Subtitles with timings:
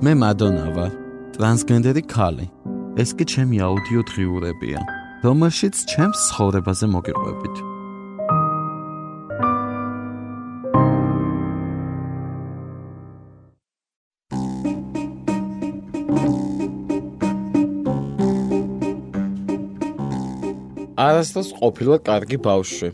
[0.00, 0.92] მე მადონა ვარ,
[1.36, 2.46] ტრანსგენდერი ქალი.
[2.96, 4.80] ეს კი ჩემი აუდიო დღიურებია,
[5.20, 7.56] რომელშიც ჩემს ცხოვრებაზე მოგიყვებით.
[20.96, 22.88] არასდროს ყოფილა კარგი ბავშვი.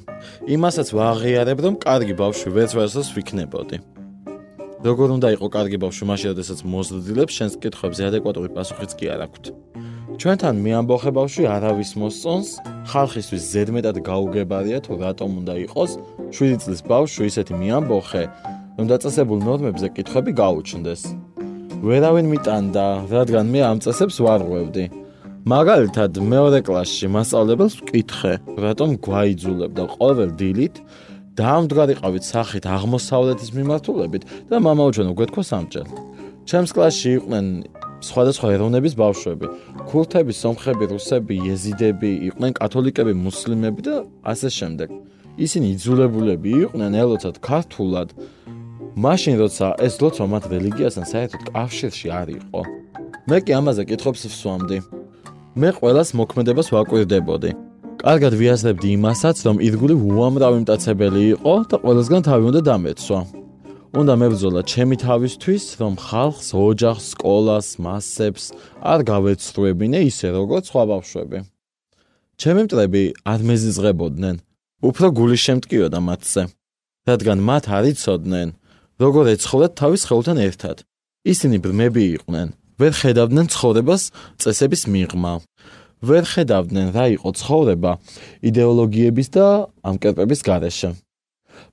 [0.59, 3.96] იმასაც ვაღიარებ, რომ კარგი ბავშვი ვერც ვერსოს ვიქნებოდი.
[4.85, 9.49] როგორ უნდა იყო კარგი ბავშვი მაშინ, როდესაც მოზრდილებს შენს კითხვებზე ადეკვატური პასუხიც კი არ აქვს.
[10.21, 12.49] ჩვენთან მე ამბოხე ბავშვი არავის მოსწონს,
[12.93, 15.91] ხალხისთვის ზედმეტად გაუგებარია თუ რატომ უნდა იყოს
[16.29, 18.25] 7 წლის ბავშვი ისეთი მე ამბოხე,
[18.77, 21.03] რომ დაწესებულ ნორმებზე კითხვები გაუჩნდეს.
[21.81, 24.85] ვერავინ მიტანდა, რადგან მე ამ წესებს ვარ ღვევდი.
[25.47, 28.33] მაგალითად, მეორე კლასში მასწავლებელს ვკითხე,
[28.65, 30.77] რატომ გვაიძულებდა ყოველ დილით
[31.37, 35.87] დაამდგარიყავით სახით აღმოსავლეთის მიმართულებით და მამაუჩვენო გვეთქვა სამჯერ.
[36.49, 37.47] ჩემს კლასში იყვნენ
[38.09, 39.47] სხვადასხვა ეროვნების ბავშვები:
[39.91, 43.95] ქურთები, სომხები, რუსები, იეზიდები, იყვნენ კათოლიკები, მუსლიმები და
[44.33, 44.89] ასე შემდეგ.
[45.37, 48.09] ისინი იძულებულები იყვნენ ელოცათ ქართულად.
[48.97, 52.61] მაშინ როცა ეს ლოცვა მათ რელიგიასთან საერთოდ კავშირში არ იყო.
[53.29, 54.79] მე კი ამაზე კითხობს ვსვამდი.
[55.61, 57.66] მე ყოველას მოქმედებას ვაკვირდებოდი.
[58.07, 63.21] კარგად ვიაზრებდი იმასაც, რომ ირგული უამრავი მტაცებელი იყო და ყველასგან თავი უნდა დამეცვა.
[63.99, 68.45] უნდა მებრძოლა ჩემი თავისთვის, რომ ხალხს, ოჯახს, სკოლას, მასებს
[68.79, 71.39] არ გავეცრუებინე ისე, როგორც სხვა ბავშვები.
[72.39, 74.35] ჩემი მტრები არ მეზიზღებოდნენ,
[74.87, 76.43] უფრო გული შემტკიოდა მათზე,
[77.11, 78.49] რადგან მათ არ იცოდნენ,
[79.03, 80.77] როგორ ეცხოვათ თავის ხელთან ერთად.
[81.27, 84.03] ისინი ბრმები იყვნენ, ვერ ხედავდნენ ცხოვრებას
[84.39, 85.33] წესების მიღმა.
[86.05, 87.93] ვერ ხედავდნენ რა იყო ცხოვრება
[88.45, 89.47] იდეოლოგიების და
[89.81, 90.91] ამკერპების გარეშე.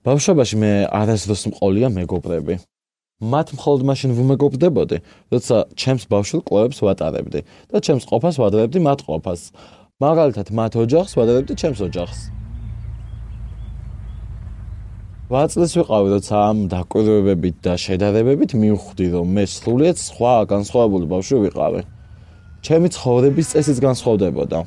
[0.04, 2.56] ბავშვობაში მე არასდროს მყოლია მეგობრები.
[3.24, 4.98] მათ მხოლოდ მაშინ ვუმეგობრდებოდი,
[5.32, 7.40] როცა ჩემს ბავშვ კლუბებს ვატარებდი
[7.72, 9.42] და ჩემს ყოფას ვადრებდი მათ ყოფას.
[10.04, 12.20] მაგალითად, მათ ოჯახს ვადრებდი ჩემს ოჯახს.
[15.32, 21.82] ვაწლეს ვიყავი, როცა ამ დაკვირვებებით და შედარებებით მივხვდი, რომ მე სრულიად სხვა განსხვავებული ბავშვი ვიყავი.
[22.64, 24.60] ჩემი ცხოვრების წესიც განსხვავდებოდა.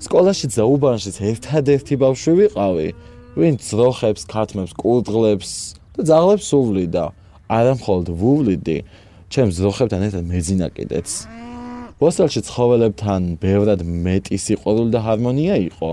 [0.00, 2.88] სკოლაში ზაუბანშიც ერთადერთი ბავშვი ვიყავი,
[3.36, 5.50] ვინც ძროხებს, ქათმებს, კურდღლებს
[5.94, 7.04] და ძაღლებს უვლიდა.
[7.52, 8.78] არა მხოლოდ ვუვლიდი,
[9.28, 11.08] ჩემს ძროხებთან ერთად მეძინა კიდეც.
[12.00, 15.90] ბოსალში ცხოველებთან ბევრად მეტი სიყვარული და ჰარმონია იყო.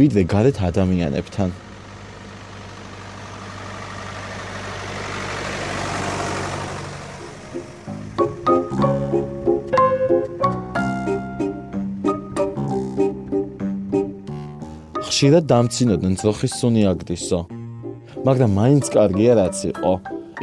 [0.00, 1.67] ვიდრე გარეთ ადამიანებთან.
[15.18, 17.38] ხშირად დამცინოდნენ ძროხის სუნი აგდისო.
[18.22, 19.92] მაგრამ მაინც კარგია რაც იყო.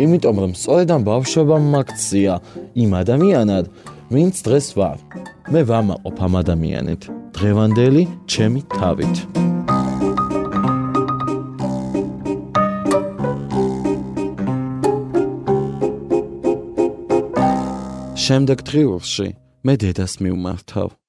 [0.03, 2.33] იმიტომ რომ სწორედ ამ ბავშვობამ მაქცია
[2.83, 3.65] იმ ადამიანად,
[4.11, 4.99] ვინც დღეს ვარ.
[5.47, 7.01] მე ვამაყობ ამ ადამიანით.
[7.31, 9.15] დღევანდელი ჩემი თავით.
[18.25, 19.27] შემდეგ დღიურში
[19.63, 21.04] მე დედას მივმართავ.